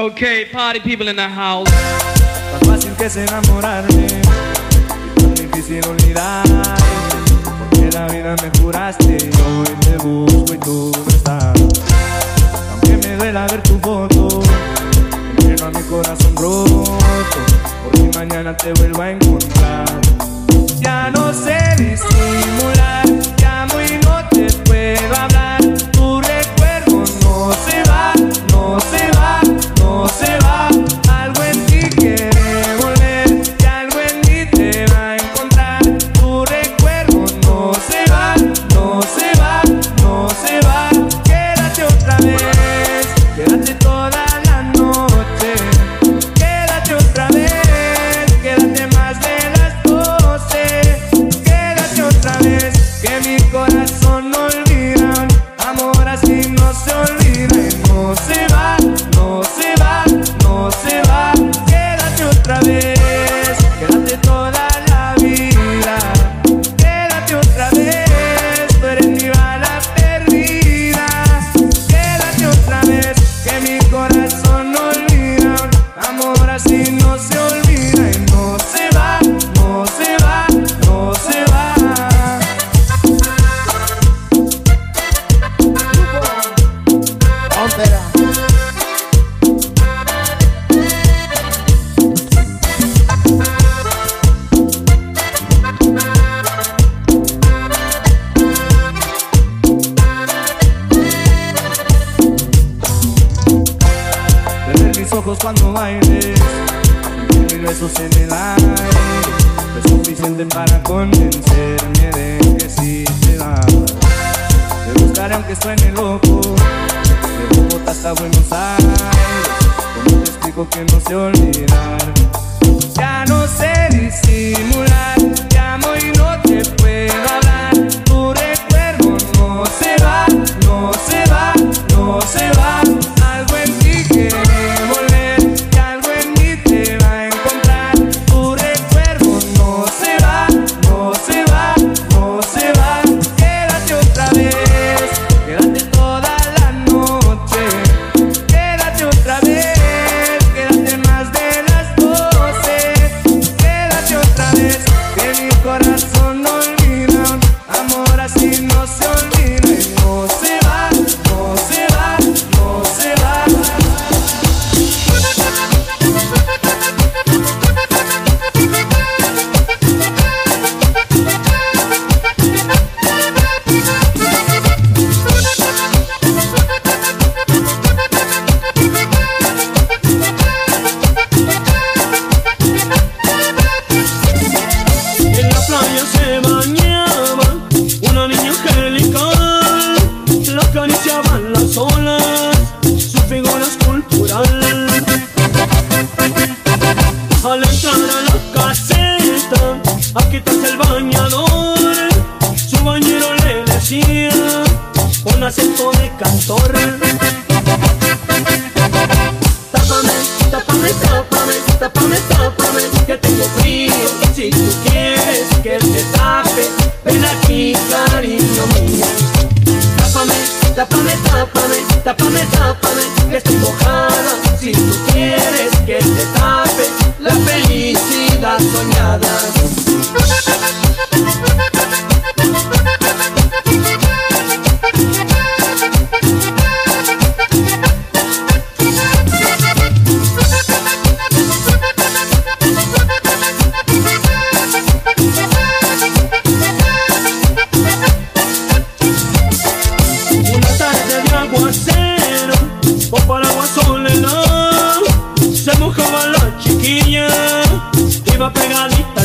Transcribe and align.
Okay, 0.00 0.46
party 0.46 0.80
people 0.80 1.08
in 1.08 1.16
the 1.16 1.28
house. 1.28 1.68
Tan 1.68 2.60
fácil 2.66 2.96
que 2.96 3.04
es 3.04 3.16
enamorarme, 3.18 4.06
y 4.06 5.20
tan 5.20 5.34
difícil 5.34 5.86
olvidarte. 5.86 6.50
Porque 7.44 7.90
la 7.92 8.06
vida 8.06 8.34
me 8.42 8.50
juraste, 8.58 9.18
yo 9.18 9.58
hoy 9.58 9.76
te 9.80 9.96
busco 9.98 10.54
y 10.54 10.56
tú 10.56 10.90
no 11.04 11.10
estás. 11.10 11.52
Aunque 12.70 12.96
me 13.06 13.16
duela 13.16 13.46
ver 13.48 13.62
tu 13.62 13.78
foto, 13.78 14.42
llena 15.36 15.68
mi 15.68 15.82
corazón 15.82 16.34
roto. 16.34 16.96
Porque 17.84 18.10
mañana 18.16 18.56
te 18.56 18.72
vuelvo 18.72 19.02
a 19.02 19.10
encontrar. 19.10 19.84
Ya 20.80 21.10
no 21.10 21.30
sé 21.34 21.58
disimular. 21.76 23.04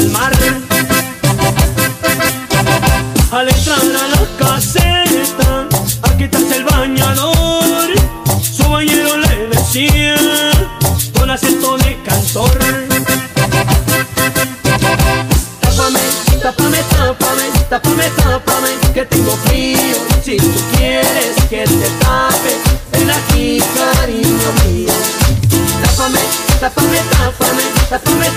al 0.05 0.11
mar. 0.11 0.31
Al 3.31 3.49
entrar 3.49 3.79
a 3.79 4.07
la 4.07 4.27
caseta, 4.37 5.67
a 6.03 6.17
quitarse 6.17 6.57
el 6.57 6.63
bañador, 6.63 7.89
su 8.41 8.63
bañero 8.69 9.17
le 9.17 9.47
decía 9.47 10.15
con 11.17 11.29
acento 11.29 11.77
de 11.77 11.97
cantor. 12.03 12.57
Tápame, 15.61 15.99
tápame, 16.41 16.79
tápame, 16.89 17.45
tápame, 17.69 18.09
tápame, 18.15 18.69
que 18.93 19.05
tengo 19.05 19.35
frío. 19.45 19.97
Si 20.23 20.37
tú 20.37 20.61
quieres 20.77 21.35
que 21.49 21.63
te 21.65 21.89
tape, 21.99 22.53
ven 22.91 23.09
aquí, 23.11 23.61
cariño 23.75 24.49
mío. 24.65 24.93
Tápame, 25.83 26.19
tápame, 26.59 26.99
tápame, 27.11 27.63
tápame. 27.89 28.34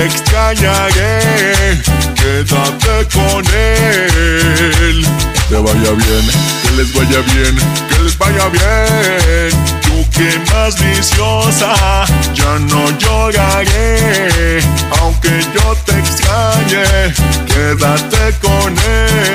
te 0.00 0.06
extrañaré, 0.06 1.20
quédate 2.14 3.08
con 3.12 3.44
él. 3.54 5.04
Te 5.48 5.56
vaya 5.56 5.92
bien, 5.92 6.24
que 6.62 6.70
les 6.76 6.94
vaya 6.94 7.20
bien, 7.32 7.56
que 7.88 7.98
les 8.04 8.16
vaya 8.16 8.48
bien. 8.48 9.50
Tú 9.82 10.06
que 10.16 10.38
más 10.52 10.74
viciosa, 10.80 11.74
ya 12.34 12.58
no 12.70 12.90
lloraré, 12.98 14.60
aunque 15.00 15.44
yo 15.54 15.76
te 15.84 15.98
extrañe, 15.98 17.12
quédate 17.46 18.34
con 18.40 18.78
él. 18.78 19.29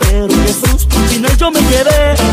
Pero 0.00 0.28
Jesús, 0.28 0.86
sin 1.10 1.24
él 1.24 1.36
yo 1.36 1.50
me 1.50 1.60
quedé. 1.60 2.23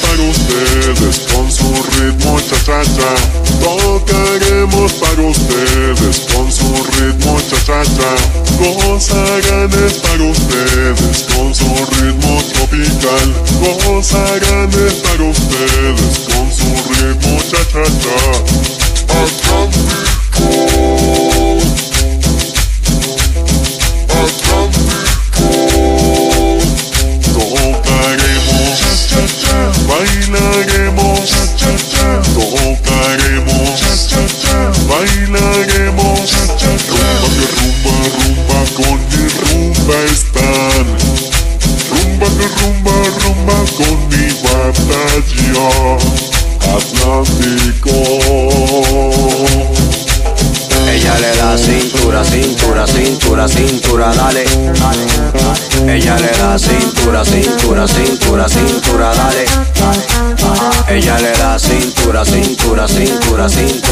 para 0.03 0.23
ustedes 0.31 1.19
con 1.33 1.51
su 1.51 1.69
ritmo 1.99 2.41
cha 2.41 2.57
cha 2.65 2.83
cha 2.83 3.11
tocaremos 3.63 4.93
para 4.95 5.23
ustedes 5.23 6.27
con 6.33 6.51
su 6.51 6.69
ritmo 6.99 7.39
cha 7.49 7.57
cha 7.65 7.85
cha 7.85 8.46
Goza 8.59 9.25
grandes 9.49 9.95
para 9.99 10.25
ustedes 10.25 11.27
con 11.35 11.55
su 11.55 11.67
ritmo 12.01 12.43
tropical. 12.55 13.35
Goza 13.61 14.25
grandes 14.41 14.95
para 14.95 15.25
ustedes 15.25 16.19
con 16.27 16.51
su 16.51 16.75
ritmo 16.93 17.39
cha 17.51 17.59
cha 17.71 17.85
cha. 17.85 18.76
sin 63.49 63.86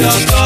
Talk 0.00 0.39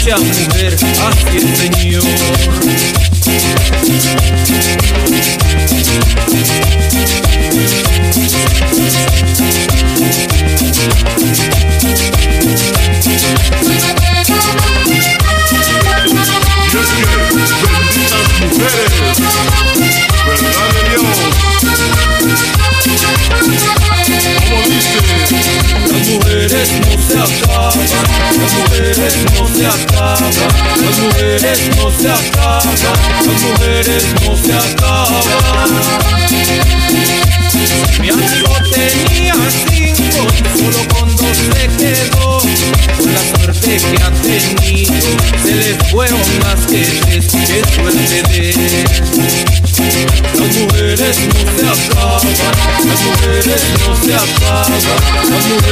Сейчас 0.00 0.18
мы 0.18 0.54
дверь 0.54 0.72
открыт 0.72 1.44
за 1.58 1.68
нее 1.68 2.00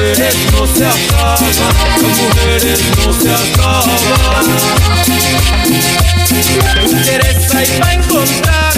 mujeres 0.09 0.37
no 0.53 0.67
se 0.67 0.87
acaban, 0.87 1.37
con 2.01 2.11
mujeres 2.17 2.81
no 2.97 3.13
se 3.13 3.31
acaban. 3.31 3.97
Lo 6.75 6.83
que 6.89 6.97
interesa 6.97 7.65
y 7.65 7.81
va 7.81 7.89
a 7.89 7.95
encontrar, 7.95 8.73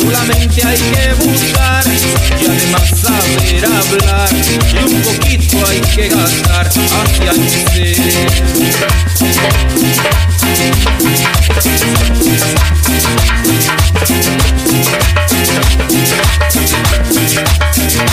solamente 0.00 0.66
hay 0.66 0.76
que 0.76 1.14
buscar 1.24 1.84
y 2.40 2.46
además 2.46 2.90
saber 3.00 3.64
hablar 3.64 4.28
y 4.32 4.94
un 4.94 5.02
poquito 5.02 5.66
hay 5.68 5.80
que 5.80 6.08
gastar 6.08 6.66
hacia 6.66 7.30
el 7.30 7.50
ser. 7.72 7.96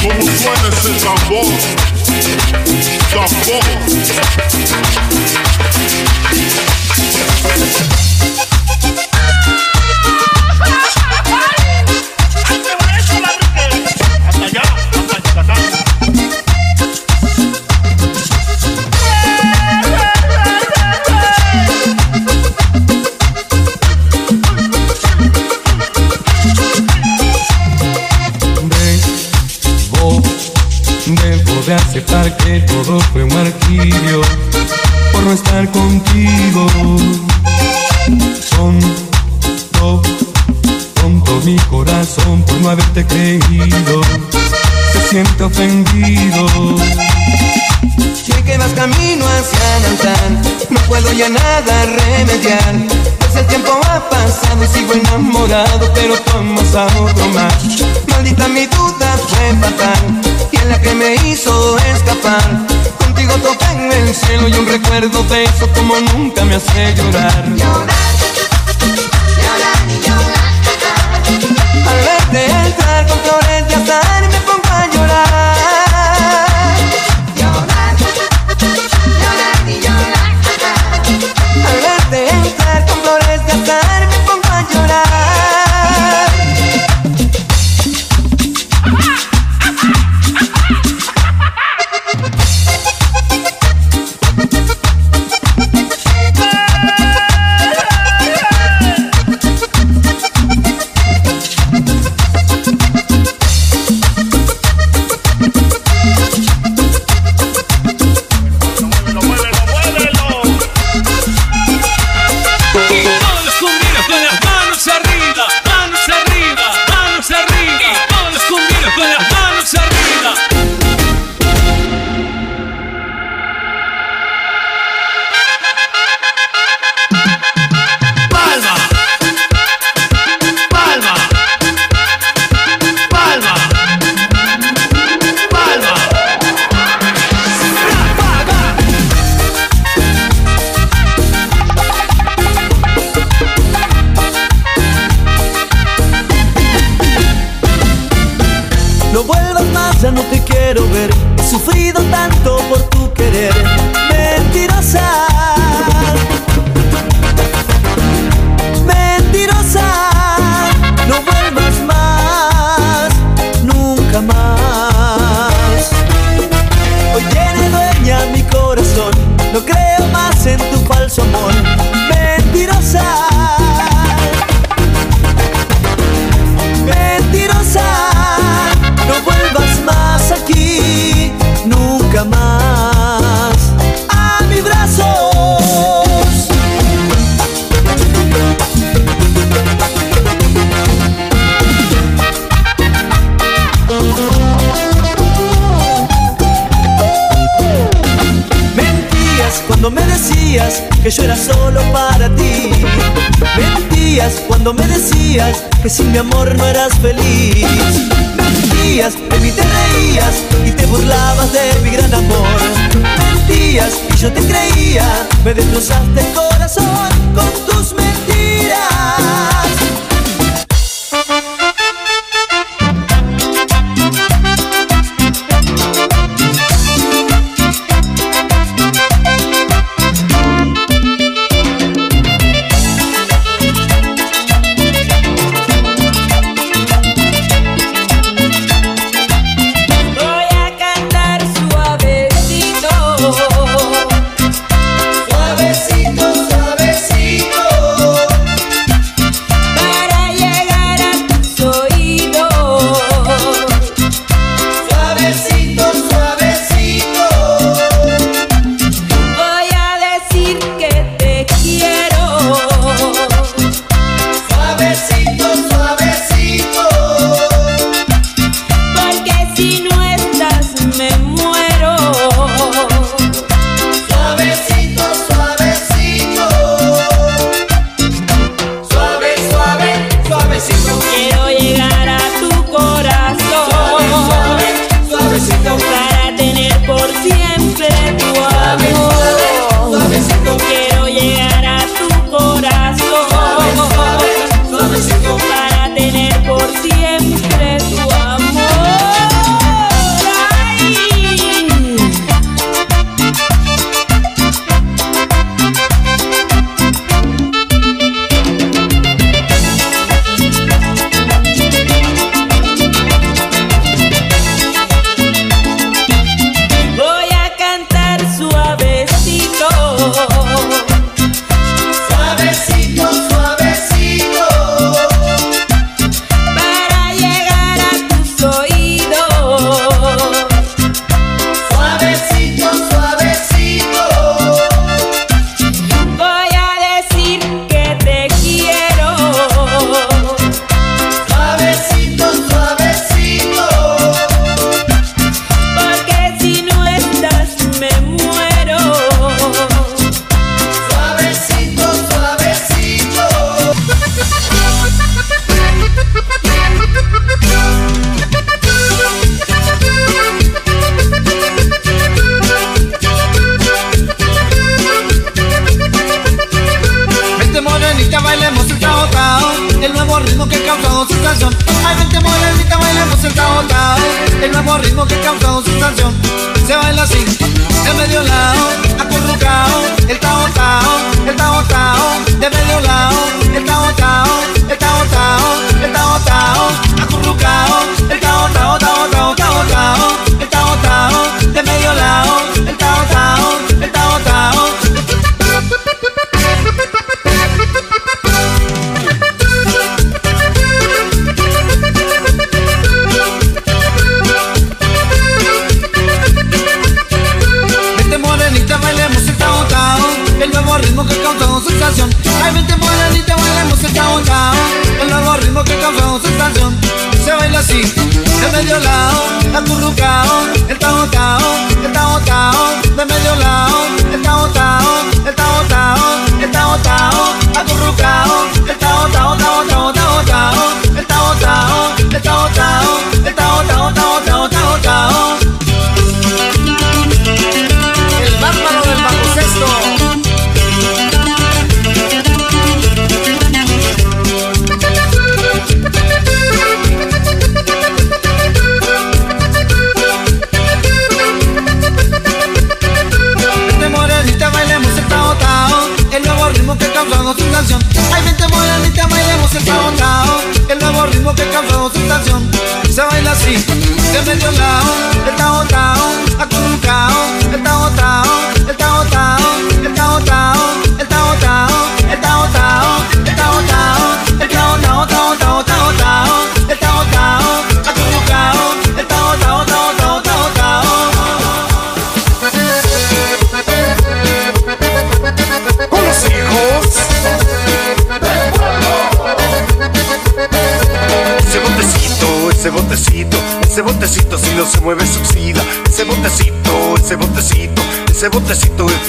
Como 0.01 0.21
suena 0.21 0.67
ese 0.69 0.93
tambor? 1.03 2.00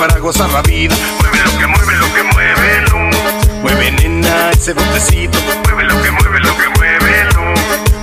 Para 0.08 0.18
gozar 0.18 0.50
la 0.50 0.62
vida. 0.62 0.96
Mueve 1.20 1.38
lo 1.44 1.58
que 1.58 1.66
mueve, 1.68 1.94
lo 1.94 2.12
que 2.12 2.22
mueve, 2.24 2.84
no. 2.90 3.60
Mueve 3.62 3.92
nena, 3.92 4.50
ese 4.50 4.72
botecito, 4.72 5.38
mueve 5.62 5.84
lo 5.84 6.02
que 6.02 6.10
mueve, 6.10 6.40
lo 6.40 6.56
que 6.56 6.68
mueve, 6.76 7.24
no. 7.34 7.54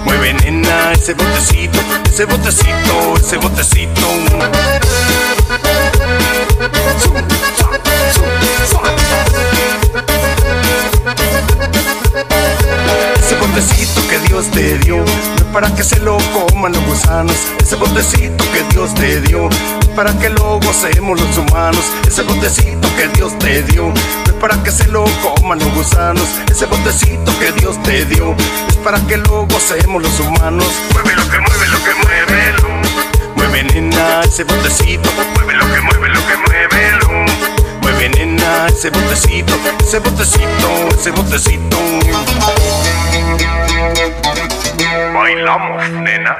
Mueve 0.05 0.33
nena, 0.35 0.93
ese 0.93 1.13
botecito, 1.13 1.77
ese 2.05 2.23
botecito, 2.23 3.17
ese 3.17 3.35
botecito. 3.35 4.07
Ese 13.17 13.35
botecito 13.35 14.07
que 14.07 14.19
Dios 14.19 14.49
te 14.51 14.77
dio, 14.77 15.03
para 15.53 15.73
que 15.73 15.83
se 15.83 15.99
lo 15.99 16.17
coman 16.33 16.73
los 16.73 16.85
gusanos. 16.85 17.35
Ese 17.59 17.75
botecito 17.75 18.43
que 18.51 18.63
Dios 18.73 18.93
te 18.95 19.21
dio, 19.21 19.49
para 19.95 20.17
que 20.17 20.29
lo 20.29 20.59
gocemos 20.59 21.19
los 21.19 21.37
humanos. 21.37 21.83
Ese 22.07 22.23
botecito 22.23 22.87
que 22.95 23.07
Dios 23.09 23.37
te 23.39 23.63
dio, 23.63 23.93
es 24.25 24.33
para 24.33 24.61
que 24.63 24.71
se 24.71 24.87
lo 24.87 25.05
coman 25.21 25.59
los 25.59 25.73
gusanos. 25.73 26.27
Ese 26.51 26.65
botecito 26.65 27.31
que 27.39 27.51
Dios 27.53 27.81
te 27.83 28.05
dio, 28.05 28.35
es 28.67 28.75
para 28.77 28.99
que 29.07 29.17
lo 29.17 29.45
gocemos 29.47 30.01
los 30.01 30.19
humanos. 30.19 30.67
Mueve 30.93 31.15
lo 31.15 31.29
que 31.29 31.39
mueve, 31.39 31.67
lo 31.67 31.83
que 31.83 31.93
mueve. 31.95 32.19
Mueve 33.35 33.63
nena, 33.63 34.21
ese 34.21 34.43
botecito, 34.43 35.09
mueve 35.35 35.53
lo 35.53 35.73
que 35.73 35.81
mueve, 35.81 36.09
lo 36.09 36.27
que 36.27 36.37
mueve, 36.37 37.58
lo. 37.99 38.05
Mueve 38.05 38.09
nena, 38.09 38.67
ese 38.67 38.89
botecito, 38.89 39.53
ese 39.81 39.99
botecito, 39.99 40.87
ese 40.97 41.11
botecito. 41.11 41.77
Bailamos, 45.13 45.89
nena. 45.89 46.37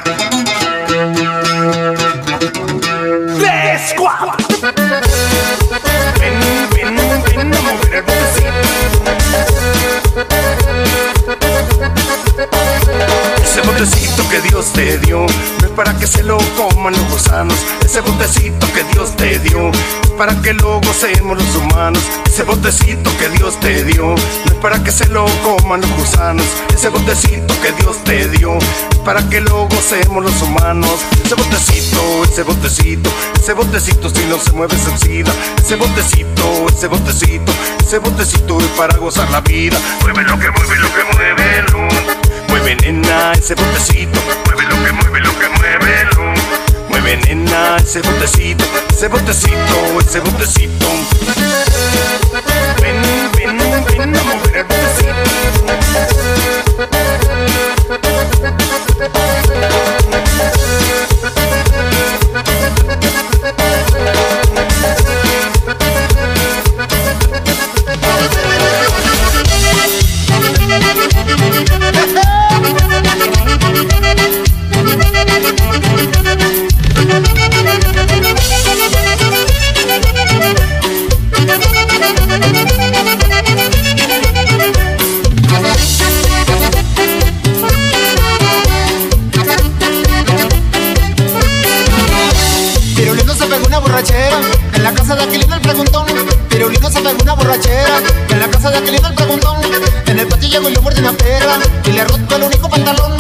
Tres, 3.39 3.93
cuatro. 3.97 4.31
Ven, 6.19 6.39
ven, 6.71 6.95
ven 7.35 7.53
a 7.53 7.61
mover 7.61 7.93
el 7.93 9.18
Ese 13.59 13.67
botecito 13.67 14.29
que 14.29 14.39
Dios 14.39 14.71
te 14.71 14.97
dio, 14.99 15.25
no 15.25 15.67
es 15.67 15.71
para 15.75 15.93
que 15.97 16.07
se 16.07 16.23
lo 16.23 16.37
coman 16.55 16.93
los 16.93 17.11
gusanos. 17.11 17.57
Ese 17.83 17.99
botecito 17.99 18.71
que 18.71 18.85
Dios 18.93 19.17
te 19.17 19.37
dio, 19.39 19.69
es 19.71 20.09
para 20.17 20.41
que 20.41 20.53
lo 20.53 20.79
gocemos 20.79 21.37
los 21.37 21.55
humanos. 21.57 22.01
Ese 22.25 22.43
botecito 22.43 23.11
que 23.17 23.27
Dios 23.27 23.59
te 23.59 23.83
dio, 23.83 24.15
no 24.15 24.15
es 24.45 24.57
para 24.61 24.81
que 24.81 24.91
se 24.93 25.09
lo 25.09 25.25
coman 25.43 25.81
los 25.81 25.91
gusanos. 25.91 26.45
Ese 26.73 26.87
botecito 26.87 27.53
que 27.61 27.73
Dios 27.73 28.01
te 28.05 28.29
dio, 28.29 28.57
es 28.57 28.97
para 29.03 29.27
que 29.27 29.41
lo 29.41 29.67
gocemos 29.67 30.23
los 30.23 30.41
humanos. 30.41 31.01
Ese 31.25 31.35
botecito, 31.35 32.23
ese 32.23 32.43
botecito, 32.43 33.09
ese 33.35 33.53
botecito 33.53 34.09
si 34.09 34.23
no 34.27 34.39
se 34.39 34.53
mueve 34.53 34.77
se 34.77 34.89
oxida. 34.89 35.33
Ese 35.61 35.75
botecito, 35.75 36.65
ese 36.69 36.87
botecito, 36.87 37.51
ese 37.81 37.99
botecito 37.99 38.57
es 38.57 38.67
para 38.77 38.95
gozar 38.97 39.29
la 39.31 39.41
vida. 39.41 39.77
Mueve 40.01 40.23
lo 40.23 40.39
que 40.39 40.49
mueve, 40.49 40.75
lo 40.77 40.93
que 40.93 41.03
mueve, 41.13 41.61
lo. 41.73 42.28
Mueve 42.49 42.75
nena 42.75 43.31
ese 43.33 43.55
botecito, 43.55 44.19
mueve 44.45 44.63
lo 44.63 44.83
que 44.83 44.91
mueve, 44.91 45.19
lo 45.19 45.39
que 45.39 45.49
mueve, 45.49 46.05
lo. 46.15 46.33
Mueve 46.89 47.17
nena 47.17 47.77
ese 47.77 48.01
botecito, 48.01 48.65
ese 48.89 49.07
botecito, 49.07 49.99
ese 49.99 50.19
botecito. 50.19 50.87
Ven, 52.81 53.01
ven, 53.37 53.57
ven 53.97 54.15
a 54.15 54.23
mover 54.23 54.57
el 54.57 54.65
Pirulino 54.65 55.69
preguntón. 95.83 96.05
Pirulino 96.49 96.89
se 96.89 97.01
pegó 97.01 97.21
una 97.21 97.33
borrachera 97.35 98.01
en 98.29 98.39
la 98.39 98.49
casa 98.49 98.69
de 98.71 98.77
Aquilino 98.79 99.07
el 99.07 99.13
preguntón. 99.13 99.57
En 100.07 100.19
el 100.19 100.27
patio 100.27 100.49
llegó 100.49 100.69
y 100.69 100.73
le 100.73 100.79
muerde 100.79 101.01
una 101.01 101.13
perra 101.13 101.59
y 101.85 101.91
le 101.91 102.03
roto 102.03 102.35
el 102.35 102.43
único 102.43 102.69
pantalón. 102.69 103.13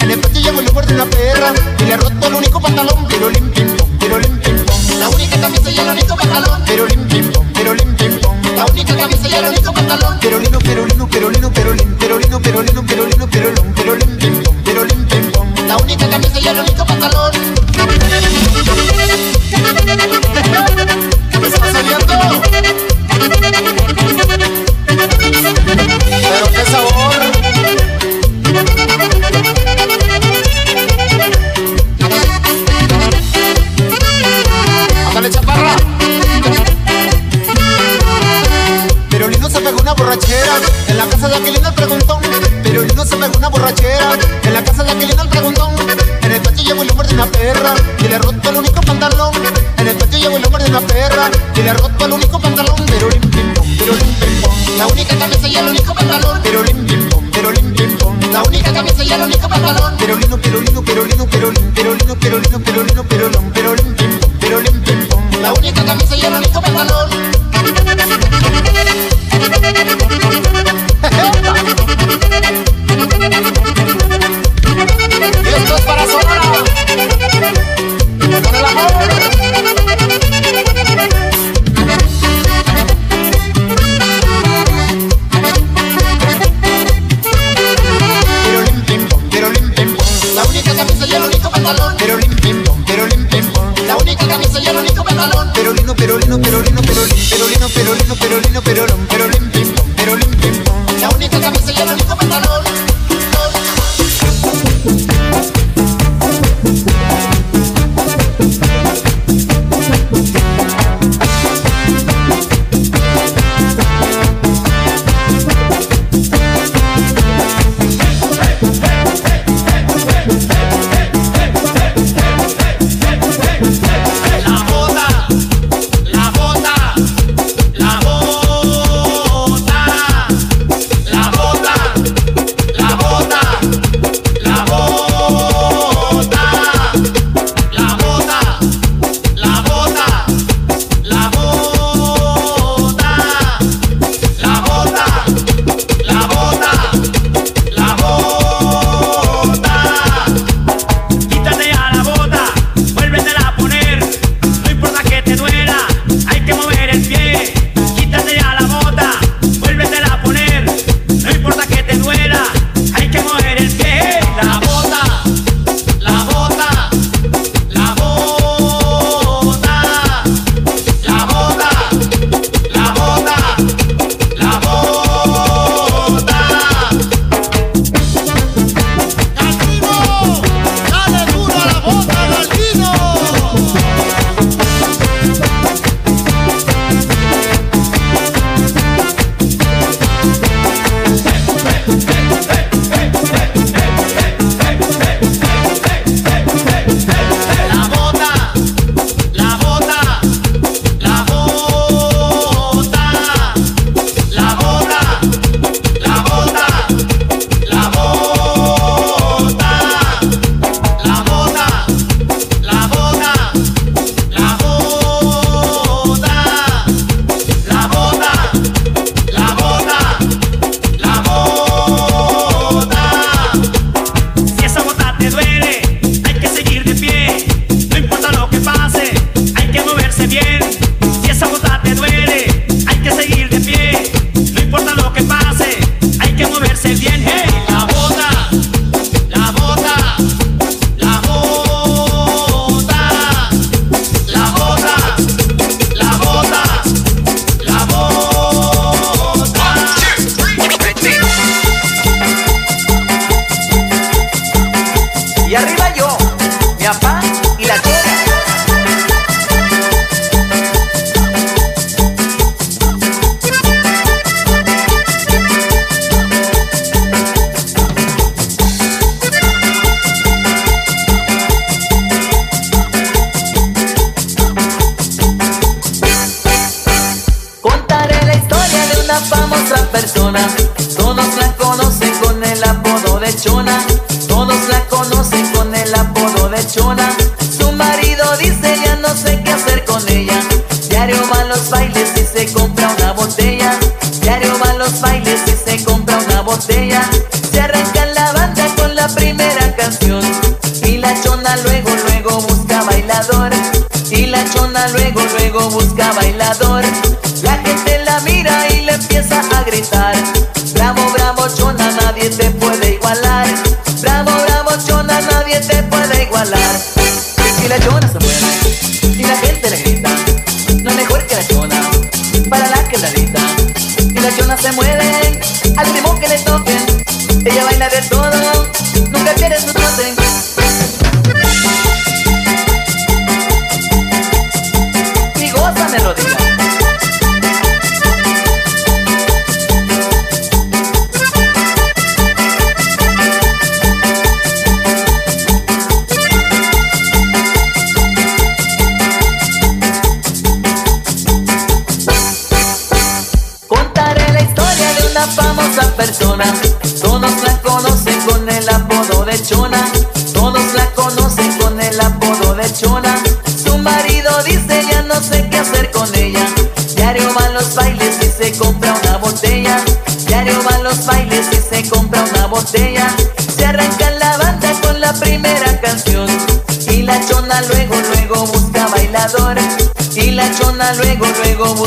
En 0.00 0.10
el 0.10 0.18
patio 0.20 0.40
llegó 0.40 0.62
y 0.62 0.64
le 0.64 0.72
muerde 0.72 0.94
una 0.94 1.04
perra 1.06 1.52
y 1.78 1.84
le 1.84 1.96
roto 1.96 2.26
el 2.26 2.34
único 2.34 2.60
pantalón. 2.60 3.06
Pirulín 3.08 3.50
pim 3.50 3.76
pom, 3.76 3.98
pirulín 3.98 4.38
pim 4.38 4.64
pom. 4.64 4.98
La 4.98 5.08
única 5.08 5.40
camisa 5.40 5.70
y 5.70 5.78
el 5.78 5.88
único 5.88 6.16
pantalón. 6.16 6.64
Pirulín 6.64 7.08
pim 7.08 7.32
pom, 7.32 7.46
pirulín 7.52 7.96
pim 7.96 8.20
pom. 8.20 8.36
La 8.56 8.64
única 8.64 8.96
camisa 8.96 9.28
y 9.28 9.34
el 9.34 9.44
único 9.44 9.72
pantalón. 9.72 10.18
Pirulino, 10.20 10.58
pirulino, 10.58 11.08
pirulino, 11.08 11.52
pirulín, 11.52 11.94
pirulino, 11.96 12.40
pirulino, 12.40 12.82
pirulino, 12.82 13.26
pirulón, 13.28 13.74
pirulín 13.74 14.16
pim 14.16 14.42
pom, 14.42 14.56
pirulín 14.64 15.04
pim 15.06 15.32
pom. 15.32 15.54
La 15.68 15.76
única 15.76 16.08
camisa 16.08 16.40
y 16.40 16.48
el 16.48 16.60
único 16.60 16.86
pantalón. 16.86 17.35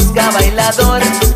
Busca 0.09 0.31
bailador. 0.31 1.28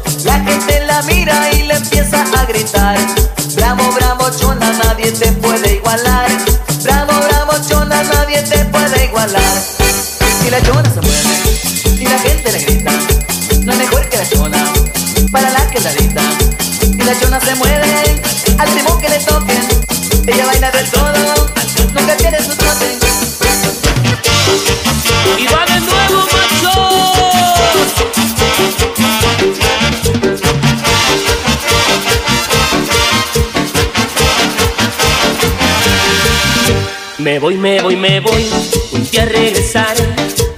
Me 37.33 37.39
voy, 37.39 37.57
me 37.57 37.81
voy, 37.81 37.95
me 37.95 38.19
voy, 38.19 38.45
un 38.91 39.09
día 39.09 39.25
regresaré. 39.25 40.03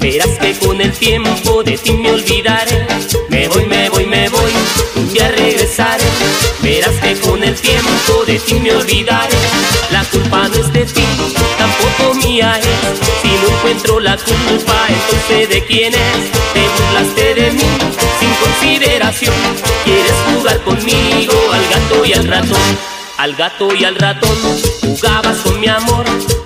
Verás 0.01 0.27
que 0.41 0.53
con 0.55 0.81
el 0.81 0.91
tiempo 0.91 1.63
de 1.63 1.77
ti 1.77 1.93
me 1.93 2.11
olvidaré. 2.11 2.85
Me 3.29 3.47
voy, 3.47 3.65
me 3.65 3.89
voy, 3.89 4.05
me 4.05 4.27
voy, 4.27 4.51
un 4.97 5.13
día 5.13 5.29
regresaré. 5.29 6.03
Verás 6.61 6.95
que 7.01 7.15
con 7.21 7.41
el 7.41 7.55
tiempo 7.55 8.25
de 8.27 8.37
ti 8.39 8.55
me 8.55 8.73
olvidaré. 8.75 9.37
La 9.89 10.03
culpa 10.03 10.49
no 10.49 10.55
es 10.55 10.73
de 10.73 10.83
ti, 10.83 11.05
tampoco 11.57 12.13
mía 12.15 12.59
es. 12.59 13.21
Si 13.21 13.29
no 13.29 13.57
encuentro 13.57 14.01
la 14.01 14.17
culpa, 14.17 14.87
entonces 14.89 15.47
de 15.47 15.65
quién 15.65 15.93
es. 15.93 16.31
Te 16.53 16.59
burlaste 16.75 17.35
de 17.35 17.51
mí 17.51 17.69
sin 18.19 18.33
consideración. 18.43 19.33
Quieres 19.85 20.15
jugar 20.33 20.61
conmigo 20.63 21.39
al 21.53 21.69
gato 21.69 22.05
y 22.05 22.11
al 22.11 22.27
ratón. 22.27 22.95
Al 23.17 23.33
gato 23.33 23.73
y 23.73 23.85
al 23.85 23.95
ratón 23.95 24.35
jugabas 24.81 25.37
con 25.37 25.59
mi 25.59 25.67
amor, 25.67 26.05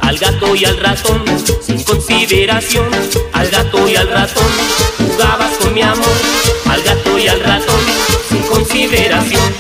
al 0.10 0.18
gato 0.18 0.55
y 0.55 0.66
al 0.66 0.76
ratón 0.78 1.24
sin 1.62 1.84
consideración. 1.84 2.89
Al 3.32 3.47
gato 3.51 3.88
y 3.88 3.95
al 3.95 4.07
ratón 4.07 4.47
jugabas 4.97 5.55
con 5.60 5.72
mi 5.72 5.84
amor, 5.84 6.18
al 6.68 6.82
gato 6.82 7.20
y 7.20 7.28
al 7.28 7.39
ratón 7.39 7.80
sin 8.28 8.41
consideración. 8.41 9.53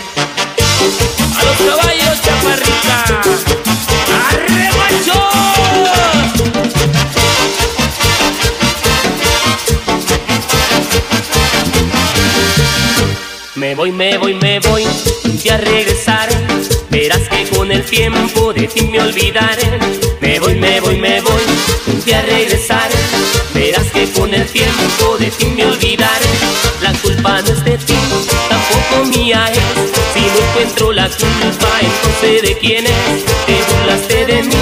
A 1.37 1.43
los 1.43 1.55
caballos, 1.55 2.21
chaparrita. 2.23 3.21
¡Arre, 4.31 4.69
macho! 4.79 5.19
Me 13.53 13.75
voy, 13.75 13.91
me 13.91 14.17
voy, 14.17 14.33
me 14.33 14.59
voy, 14.61 14.87
un 15.25 15.37
día 15.37 15.57
regresaré. 15.57 16.35
Verás 16.89 17.29
que 17.29 17.47
con 17.55 17.71
el 17.71 17.83
tiempo 17.83 18.51
de 18.51 18.67
ti 18.67 18.87
me 18.87 18.99
olvidaré. 18.99 20.08
Me 20.21 20.39
voy, 20.39 20.55
me 20.55 20.79
voy, 20.81 20.97
me 20.97 21.21
voy, 21.21 21.41
un 21.87 22.03
día 22.03 22.21
regresaré. 22.21 22.95
Verás 23.53 23.89
que 23.91 24.09
con 24.11 24.33
el 24.33 24.45
tiempo 24.47 25.17
de 25.17 25.31
ti 25.31 25.45
me 25.45 25.65
olvidaré. 25.65 26.25
La 26.81 26.93
culpa 26.93 27.41
no 27.41 27.47
es 27.47 27.63
de 27.63 27.77
ti, 27.77 27.95
tampoco 28.49 29.17
mía 29.17 29.49
es. 29.51 29.89
Si 30.13 30.19
no 30.19 30.49
encuentro 30.49 30.91
la 30.91 31.07
culpa, 31.07 31.79
entonces 31.81 32.41
de 32.41 32.57
quién 32.57 32.85
es. 32.85 33.25
Te 33.45 33.57
burlaste 33.73 34.25
de 34.25 34.43
mí 34.43 34.55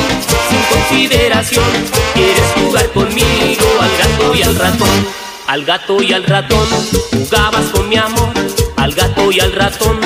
sin 0.50 0.62
consideración. 0.72 1.66
Quieres 2.14 2.46
jugar 2.56 2.92
conmigo 2.92 3.66
al 3.82 3.98
gato 3.98 4.36
y 4.36 4.42
al 4.44 4.56
ratón. 4.56 5.08
Al 5.48 5.66
gato 5.66 6.04
y 6.04 6.14
al 6.14 6.24
ratón 6.24 6.68
jugabas 7.12 7.66
con 7.72 7.88
mi 7.88 7.96
amor, 7.96 8.34
al 8.76 8.94
gato 8.94 9.32
y 9.32 9.40
al 9.40 9.54
ratón 9.54 10.00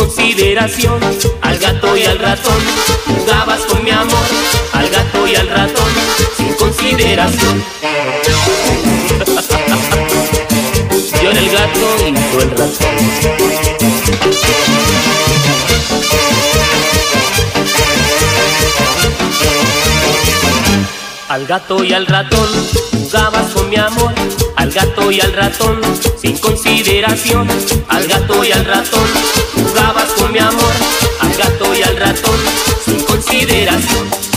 consideración, 0.00 0.98
al 1.42 1.58
gato 1.58 1.94
y 1.94 2.04
al 2.04 2.18
ratón 2.18 2.56
jugabas 3.04 3.60
con 3.66 3.84
mi 3.84 3.90
amor, 3.90 4.24
al 4.72 4.88
gato 4.88 5.26
y 5.26 5.34
al 5.34 5.46
ratón 5.46 5.92
sin 6.38 6.54
consideración. 6.54 7.62
Yo 11.22 11.30
era 11.30 11.40
el 11.40 11.50
gato 11.50 11.98
y 12.06 12.12
tú 12.12 12.40
el 12.40 12.50
ratón. 12.50 12.70
Al 21.30 21.46
gato 21.46 21.84
y 21.84 21.92
al 21.92 22.06
ratón 22.06 22.48
jugabas 22.90 23.52
con 23.54 23.70
mi 23.70 23.76
amor, 23.76 24.12
al 24.56 24.72
gato 24.72 25.12
y 25.12 25.20
al 25.20 25.32
ratón 25.32 25.80
sin 26.20 26.36
consideración, 26.38 27.46
al 27.86 28.08
gato 28.08 28.44
y 28.44 28.50
al 28.50 28.64
ratón 28.64 29.08
jugabas 29.54 30.10
con 30.18 30.32
mi 30.32 30.40
amor, 30.40 30.72
al 31.20 31.32
gato 31.34 31.72
y 31.72 31.82
al 31.82 31.96
ratón 31.96 32.36
sin 32.84 33.00
consideración. 33.02 34.29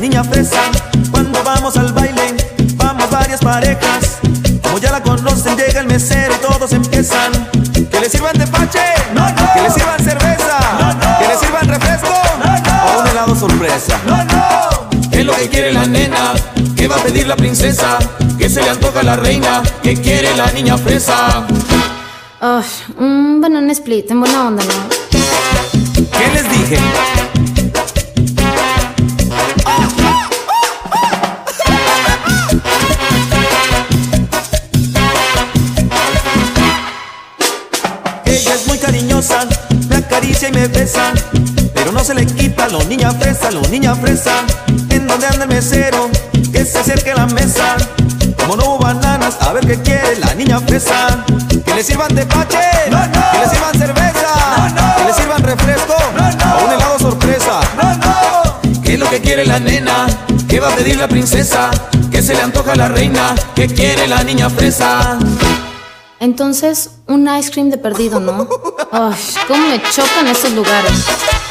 Niña 0.00 0.24
fresa. 0.24 0.62
Cuando 1.10 1.42
vamos 1.44 1.76
al 1.76 1.92
baile, 1.92 2.34
vamos 2.76 3.10
varias 3.10 3.40
parejas. 3.40 4.18
Como 4.62 4.78
ya 4.78 4.92
la 4.92 5.02
conocen, 5.02 5.56
llega 5.56 5.80
el 5.80 5.86
mesero 5.86 6.34
y 6.34 6.38
todos 6.38 6.72
empiezan. 6.72 7.32
Que 7.90 8.00
le 8.00 8.08
sirvan 8.08 8.32
tepache, 8.32 8.80
no, 9.14 9.28
no. 9.28 9.52
que 9.54 9.62
le 9.62 9.70
sirvan 9.70 10.02
cerveza, 10.02 10.58
no, 10.78 10.94
no. 10.94 11.18
que 11.18 11.28
le 11.28 11.36
sirvan 11.38 11.68
refresco 11.68 12.08
o 12.08 13.00
un 13.00 13.06
helado 13.08 13.36
sorpresa. 13.36 14.00
No, 14.06 14.24
no. 14.24 15.10
¿Qué 15.10 15.20
es 15.20 15.26
lo 15.26 15.34
que 15.34 15.48
quiere 15.48 15.72
la 15.72 15.86
nena? 15.86 16.32
¿Qué 16.76 16.88
va 16.88 16.96
a 16.96 17.00
pedir 17.00 17.26
la 17.26 17.36
princesa? 17.36 17.98
¿Qué 18.38 18.48
se 18.48 18.62
le 18.62 18.70
antoja 18.70 19.00
a 19.00 19.02
la 19.02 19.16
reina? 19.16 19.62
¿Qué 19.82 19.94
quiere 19.94 20.34
la 20.34 20.50
niña 20.52 20.78
fresa? 20.78 21.46
Ay, 22.40 22.64
un 22.98 23.40
banana 23.40 23.72
split, 23.72 24.10
en 24.10 24.20
buena 24.20 24.46
onda, 24.46 24.64
¿no? 24.64 24.88
¿Qué 26.18 26.28
les 26.32 26.50
dije? 26.50 26.78
Acaricia 40.40 40.48
y 40.48 40.52
me 40.52 40.68
besa, 40.68 41.12
pero 41.74 41.92
no 41.92 42.02
se 42.02 42.14
le 42.14 42.24
quita 42.26 42.68
lo 42.68 42.82
niña 42.84 43.12
fresa, 43.12 43.50
lo 43.50 43.60
niña 43.68 43.94
fresa. 43.94 44.44
¿En 44.88 45.06
donde 45.06 45.26
anda 45.26 45.44
el 45.44 45.48
mesero? 45.48 46.08
Que 46.52 46.64
se 46.64 46.78
acerque 46.78 47.12
a 47.12 47.16
la 47.16 47.26
mesa. 47.26 47.76
Como 48.38 48.56
no 48.56 48.64
hubo 48.64 48.78
bananas, 48.78 49.36
a 49.40 49.52
ver 49.52 49.66
qué 49.66 49.76
quiere 49.82 50.16
la 50.16 50.34
niña 50.34 50.60
fresa. 50.60 51.24
Que 51.64 51.74
le 51.74 51.82
sirvan 51.82 52.14
tepache, 52.14 52.58
que 52.84 53.38
le 53.38 53.48
sirvan 53.48 53.78
cerveza, 53.78 54.94
que 54.96 55.04
le 55.04 55.14
sirvan 55.14 55.42
refresco 55.42 55.94
o 55.94 56.64
un 56.64 56.72
helado 56.72 56.98
sorpresa. 56.98 57.60
¿Qué 58.82 58.94
es 58.94 59.00
lo 59.00 59.10
que 59.10 59.20
quiere 59.20 59.44
la 59.44 59.60
nena? 59.60 60.06
¿Qué 60.48 60.60
va 60.60 60.72
a 60.72 60.76
pedir 60.76 60.96
la 60.96 61.08
princesa? 61.08 61.70
¿Qué 62.10 62.22
se 62.22 62.34
le 62.34 62.42
antoja 62.42 62.72
a 62.72 62.76
la 62.76 62.88
reina? 62.88 63.34
¿Qué 63.54 63.66
quiere 63.66 64.06
la 64.08 64.24
niña 64.24 64.48
fresa? 64.48 65.18
Entonces, 66.18 66.90
un 67.06 67.28
ice 67.28 67.50
cream 67.50 67.70
de 67.70 67.78
perdido, 67.78 68.20
¿no? 68.20 68.48
Ay, 68.92 69.14
cómo 69.46 69.68
me 69.68 69.80
chocan 69.82 70.26
esos 70.26 70.52
lugares. 70.52 71.49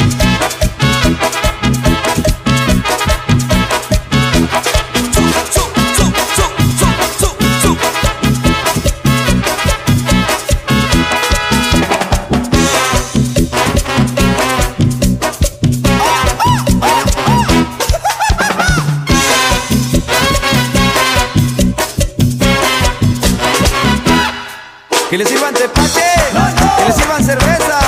Cerveza, 27.30 27.80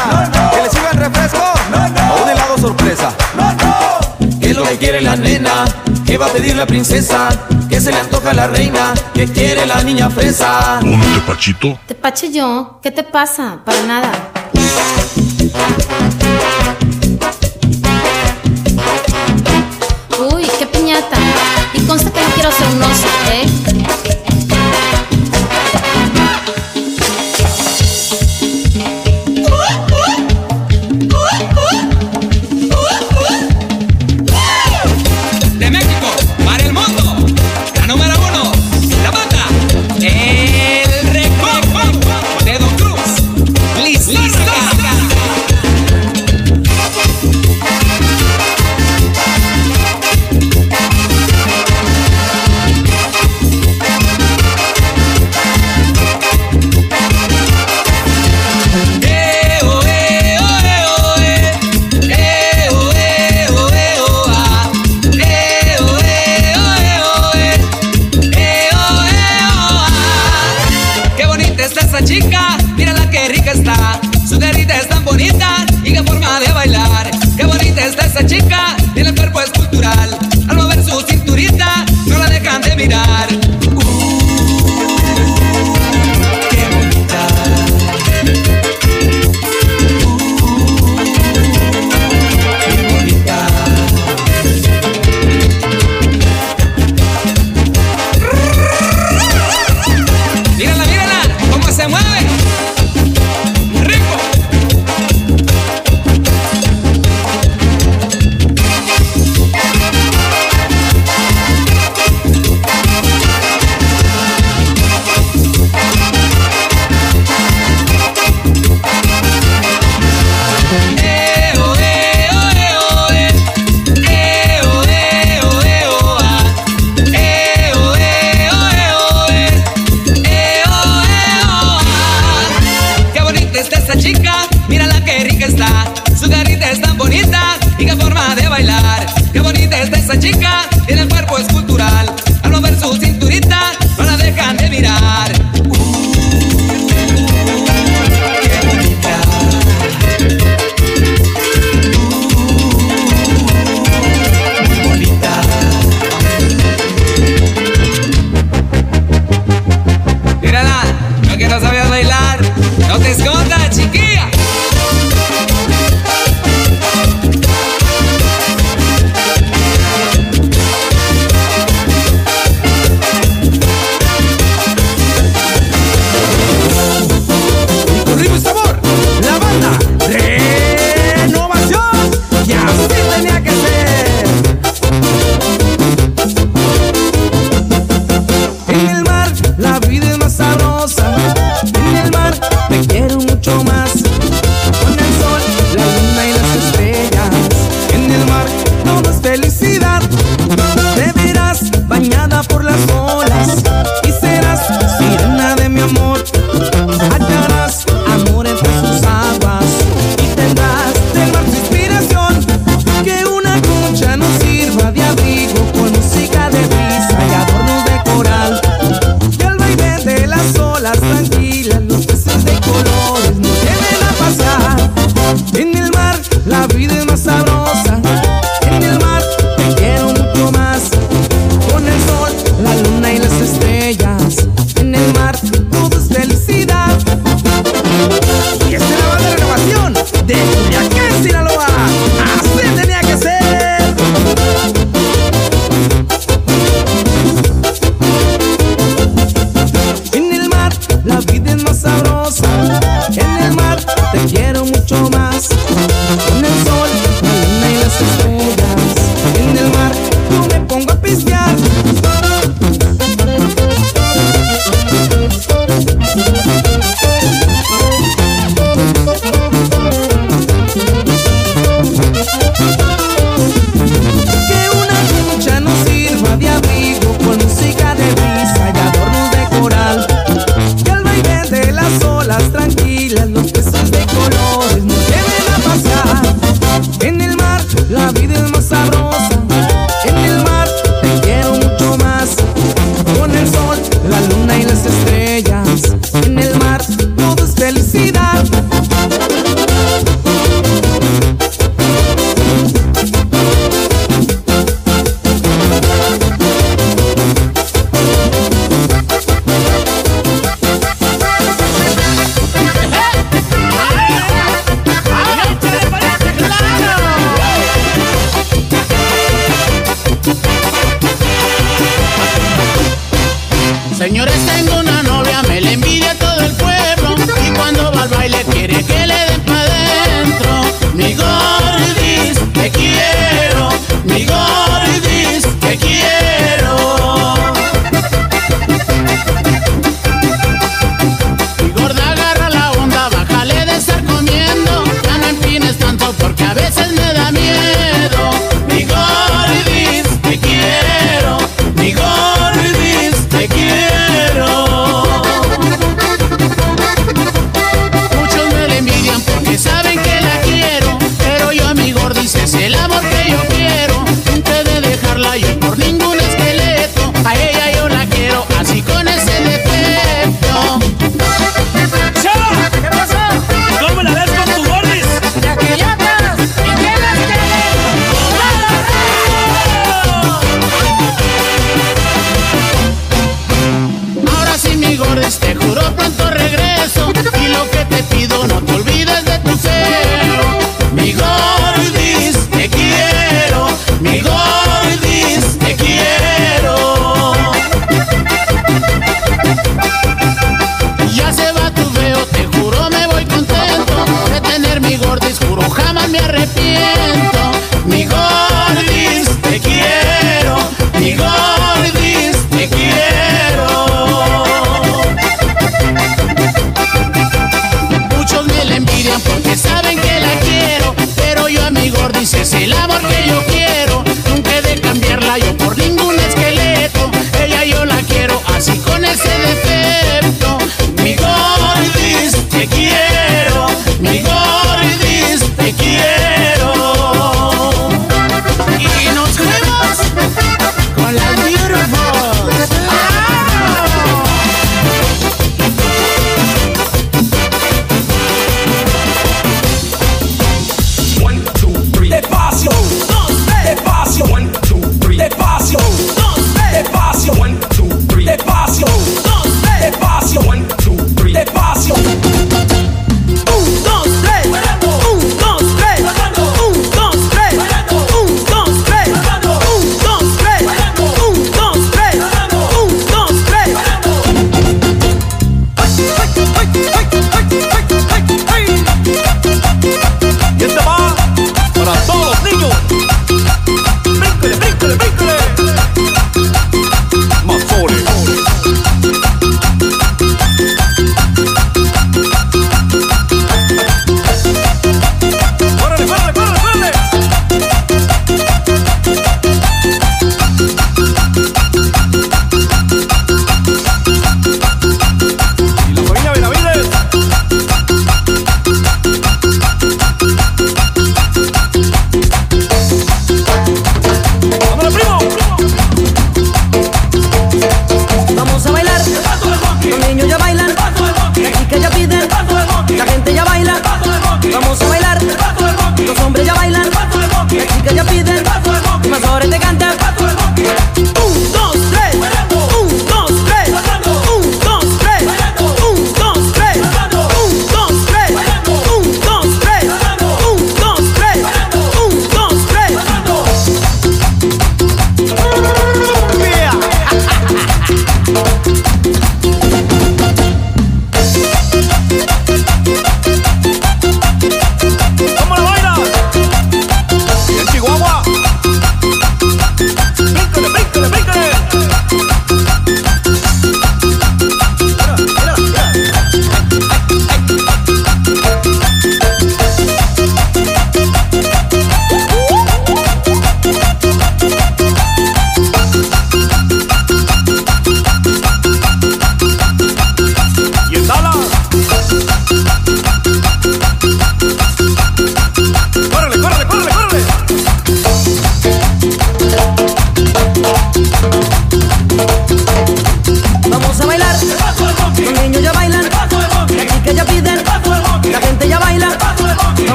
que 0.51 0.61
le 0.61 0.69
sirvan 0.69 0.97
refresco 0.97 1.43
o 2.11 2.23
un 2.23 2.29
helado 2.29 2.57
sorpresa. 2.59 3.11
¿Qué 4.39 4.51
es 4.51 4.57
lo 4.57 4.63
que 4.63 4.77
quiere 4.77 5.01
la 5.01 5.15
nena? 5.15 5.65
¿Qué 6.05 6.17
va 6.17 6.27
a 6.27 6.29
pedir 6.29 6.55
la 6.55 6.67
princesa? 6.67 7.29
¿Qué 7.67 7.81
se 7.81 7.91
le 7.91 7.99
antoja 7.99 8.31
a 8.31 8.33
la 8.33 8.47
reina? 8.47 8.93
¿Qué 9.15 9.25
quiere 9.27 9.65
la 9.65 9.81
niña 9.81 10.09
fresa? 10.11 10.79
¿Un 10.83 11.01
tepachito? 11.01 11.79
Te 11.87 11.95
pache 11.95 12.31
yo, 12.31 12.79
¿qué 12.83 12.91
te 12.91 13.03
pasa? 13.03 13.61
Para 13.65 13.81
nada. 13.83 14.11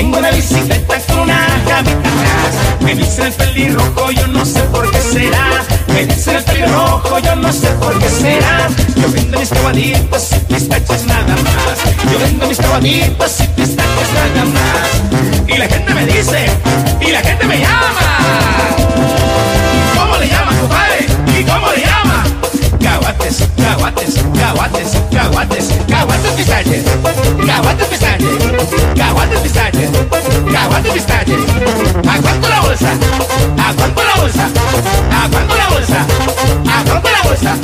Tengo 0.00 0.16
una 0.16 0.30
bicicleta 0.30 0.98
con 1.08 1.20
una 1.20 1.46
camita 1.68 2.08
atrás. 2.08 2.54
Me 2.80 2.94
dicen 2.94 3.26
el 3.26 3.32
pelirrojo, 3.34 4.10
yo 4.12 4.26
no 4.28 4.46
sé 4.46 4.60
por 4.72 4.90
qué 4.90 4.98
será. 4.98 5.62
Me 5.88 6.06
dicen 6.06 6.36
el 6.36 6.44
pelirrojo, 6.44 7.18
yo 7.18 7.36
no 7.36 7.52
sé 7.52 7.68
por 7.72 7.98
qué 7.98 8.08
será. 8.08 8.68
Yo 8.96 9.12
vendo 9.12 9.38
mis 9.38 9.50
cabaditos 9.50 10.32
y 10.32 10.54
pistachos 10.54 11.04
nada 11.04 11.36
más. 11.44 12.10
Yo 12.10 12.18
vendo 12.18 12.46
mis 12.46 12.56
cabaditos 12.56 13.40
y 13.40 13.46
pistachos 13.48 14.08
nada 14.14 14.44
más. 14.46 14.88
Y 15.46 15.58
la 15.58 15.68
gente 15.68 15.94
me 15.94 16.06
dice, 16.06 16.46
y 17.06 17.10
la 17.10 17.20
gente 17.20 17.44
me 17.44 17.58
llama. 17.58 18.00
¿Cómo 19.98 20.16
le 20.16 20.28
llama, 20.28 20.52
compadre? 20.60 21.06
¿Y 21.38 21.44
cómo 21.44 21.72
le 21.72 21.84
llama? 21.84 22.24
Caguates, 22.82 23.49
caguates, 23.70 24.14
caguates, 24.34 24.96
caguates, 25.12 25.68
caguates 25.88 26.32
pistaches, 26.32 26.84
caguates 27.46 27.86
pistaches, 27.86 28.28
caguates 28.96 29.40
pistaches, 29.40 29.90
caguates 30.52 30.92
pistaches. 30.92 31.40
¿A 32.08 32.20
cuánto 32.20 32.48
la 32.48 32.60
bolsa? 32.62 32.90
¿A 33.58 33.72
cuánto 33.74 34.02
la 34.02 34.14
bolsa? 34.16 34.48
¿A 35.12 35.28
cuánto 35.28 35.54
la 35.54 35.68
bolsa? 35.68 36.06
¿A 36.66 36.84
cuánto 36.84 37.10
la 37.10 37.22
bolsa? 37.22 37.56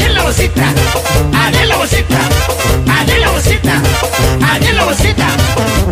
En 0.00 0.14
la 0.14 0.22
bolsita, 0.22 0.72
en 1.60 1.68
la 1.68 1.76
bolsita, 1.76 2.18
en 3.08 3.20
la 3.20 3.30
bolsita, 3.30 3.82
en 4.66 4.76
la 4.76 4.84
bolsita. 4.84 5.26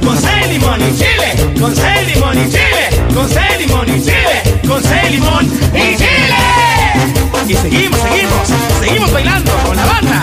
Con 0.05 0.19
seis 0.21 0.49
limón 0.49 0.81
y 0.81 0.99
chile, 0.99 1.55
con 1.61 1.77
seis 1.77 2.15
limón 2.15 2.39
y 2.39 2.51
chile, 2.51 3.15
con 3.15 3.29
seis 3.29 3.59
limón 3.59 3.89
y 3.89 4.03
chile, 4.03 4.43
con 4.67 4.83
seis 4.83 5.11
limón 5.13 5.45
y 5.75 5.97
chile. 5.97 7.28
Y 7.49 7.55
seguimos, 7.55 7.99
seguimos, 8.03 8.49
seguimos 8.79 9.11
bailando 9.11 9.51
con 9.65 9.75
la 9.75 9.87
banda. 9.87 10.23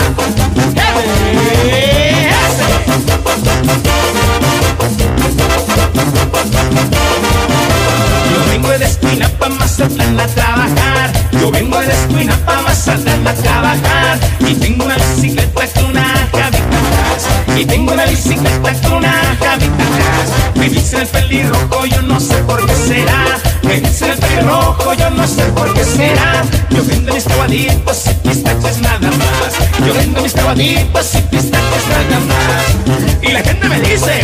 Vengo 8.65 8.79
de 8.79 8.85
esquina 8.85 9.29
pa' 9.39 9.49
Mazatlán 9.49 10.19
a 10.19 10.27
trabajar. 10.27 11.11
Yo 11.33 11.51
vengo 11.51 11.79
de 11.79 11.91
esquina 11.91 12.35
pa' 12.45 12.61
Mazatlán 12.61 13.27
a 13.27 13.33
trabajar. 13.33 14.19
Y 14.39 14.55
tengo 14.55 14.85
una 14.85 14.95
bicicleta 14.95 15.67
con 15.73 15.85
una 15.85 16.27
cabita 16.31 16.77
atrás. 16.79 17.57
Y 17.57 17.65
tengo 17.65 17.93
una 17.93 18.05
bicicleta 18.05 18.73
con 18.81 18.93
una 18.93 19.37
cabita 19.39 19.83
atrás. 19.83 20.55
Me 20.55 20.69
dicen 20.69 21.01
el 21.01 21.07
pelirrojo, 21.07 21.85
yo 21.85 22.01
no 22.01 22.19
sé 22.19 22.35
por 22.43 22.65
qué 22.65 22.75
será. 22.75 23.25
Me 23.63 23.81
dicen 23.81 24.11
el 24.11 24.17
pelirrojo, 24.17 24.93
yo 24.93 25.09
no 25.11 25.27
sé 25.27 25.43
por 25.43 25.73
qué 25.73 25.83
será. 25.83 26.43
Yo 26.71 26.83
vendo 26.85 27.13
mis 27.13 27.23
cabaditos 27.23 28.07
y 28.07 28.27
pistachos 28.27 28.77
nada 28.79 29.11
más. 29.11 29.85
Yo 29.85 29.93
vendo 29.93 30.21
mis 30.21 30.33
cabaditos 30.33 31.15
y 31.15 31.21
pistachos 31.21 31.83
nada 31.89 32.19
más. 32.19 33.21
Y 33.21 33.31
la 33.31 33.41
gente 33.41 33.69
me 33.69 33.79
dice, 33.81 34.21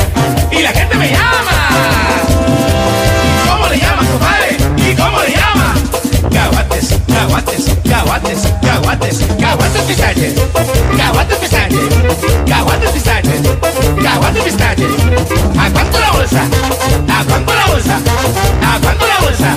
y 0.52 0.62
la 0.62 0.72
gente 0.72 0.96
me 0.96 1.12
llama. 1.12 1.62
¿Y 4.92 4.96
cómo 4.96 5.20
le 5.22 5.32
llama? 5.32 5.74
Caguates, 6.34 7.00
caguates, 7.08 7.66
caguates, 7.90 8.40
caguates, 8.62 9.20
caguates 9.40 9.82
pistaches, 9.84 10.34
caguates 10.98 11.38
pistaches, 11.38 11.80
caguates 12.46 12.90
pistaches, 12.92 13.42
caguates 14.04 14.44
pistaches. 14.44 14.92
¿A 15.58 15.70
cuánto 15.70 15.98
la 15.98 16.12
bolsa? 16.12 16.44
¿A 17.08 17.24
cuánto 17.24 17.54
la 17.54 17.68
bolsa? 17.68 18.00
¿A 18.62 18.80
cuánto 18.82 19.08
la 19.08 19.20
bolsa? 19.20 19.56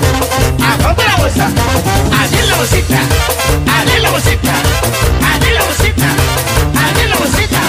¿A 0.63 0.79
cuánto 0.81 1.03
la 1.03 1.17
bolsa? 1.17 1.49
Allí 2.21 2.39
en 2.39 2.49
la 2.51 2.57
bolsita, 2.57 3.01
en 3.93 4.03
la 4.03 4.11
bolsita, 4.11 4.53
en 5.49 5.55
la 5.55 5.63
bolsita, 5.65 6.15
en 7.03 7.11
la 7.11 7.17
bolsita. 7.17 7.61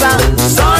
La 0.00 0.08
cerveza, 0.08 0.71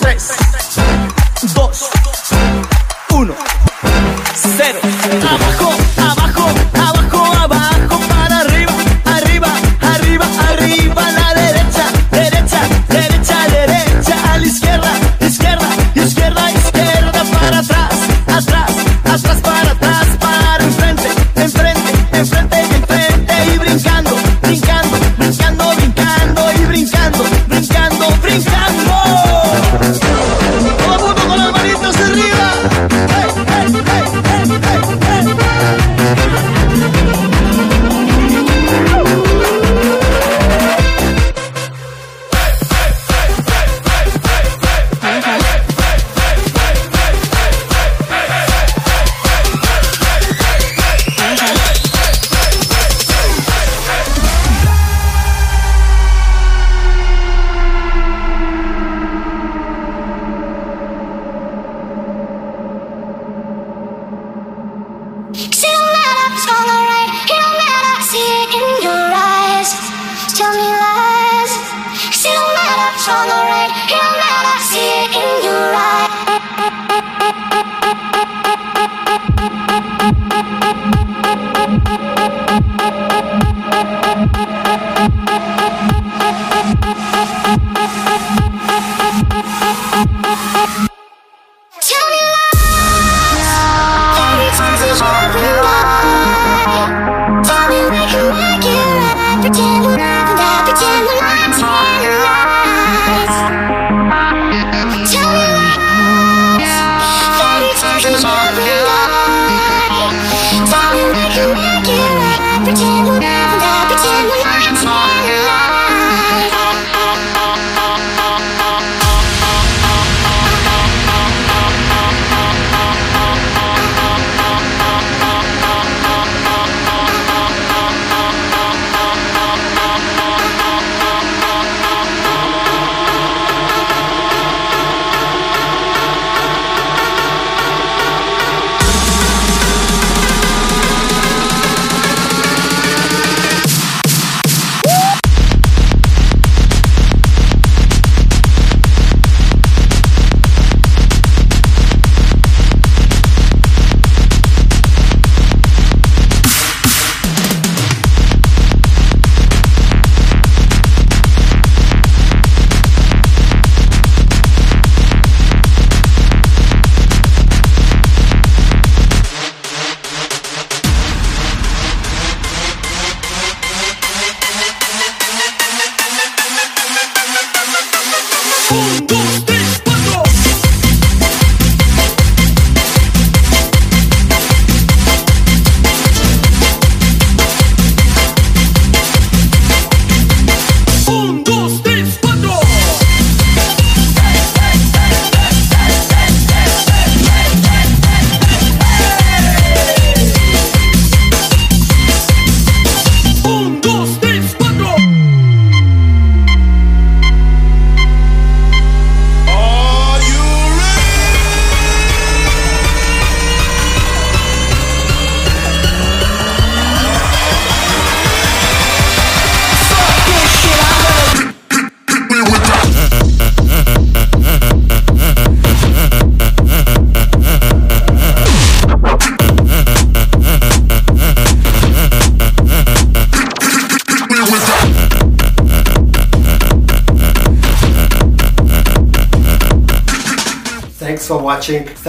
3, 0.00 0.16
2, 1.54 1.70
1, 3.10 3.34
0. 4.34 4.80
Abajo, 5.28 5.69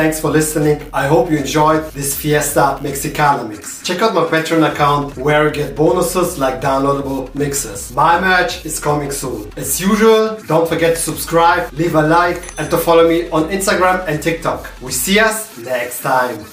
Thanks 0.02 0.19
for 0.19 0.32
listening. 0.32 0.82
I 0.91 1.06
hope 1.06 1.30
you 1.30 1.38
enjoyed 1.38 1.84
this 1.91 2.19
Fiesta 2.19 2.80
Mexicana 2.82 3.48
mix. 3.48 3.84
Check 3.84 4.02
out 4.02 4.15
my 4.15 4.23
Patreon 4.23 4.68
account 4.72 5.15
where 5.15 5.45
you 5.45 5.53
get 5.53 5.76
bonuses 5.76 6.40
like 6.40 6.60
downloadable 6.60 7.34
mixes. 7.36 7.94
My 7.94 8.19
merch 8.19 8.65
is 8.65 8.80
coming 8.80 9.11
soon. 9.11 9.52
As 9.57 9.80
usual, 9.80 10.38
don't 10.48 10.68
forget 10.68 10.95
to 10.95 10.99
subscribe, 10.99 11.72
leave 11.73 11.94
a 11.94 12.02
like, 12.02 12.41
and 12.60 12.68
to 12.72 12.80
follow 12.80 13.07
me 13.07 13.30
on 13.30 13.44
Instagram 13.52 14.03
and 14.07 14.23
TikTok. 14.23 14.68
We 14.82 14.91
see 14.91 15.19
us 15.19 15.56
next 15.60 16.02
time. 16.02 16.45